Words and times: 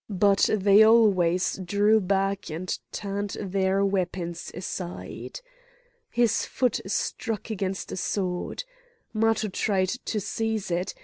But 0.09 0.49
they 0.51 0.81
always 0.81 1.59
drew 1.63 1.99
back 1.99 2.49
and 2.49 2.75
turned 2.91 3.37
their 3.39 3.85
weapons 3.85 4.49
aside. 4.51 5.41
His 6.09 6.43
foot 6.43 6.81
struck 6.87 7.51
against 7.51 7.91
a 7.91 7.97
sword. 7.97 8.63
Matho 9.13 9.49
tried 9.49 9.89
to 9.89 10.19
seize 10.19 10.71
it. 10.71 10.95